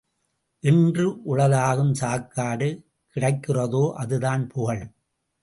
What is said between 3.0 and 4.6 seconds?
கிடைக்கிறதோ அதுதான்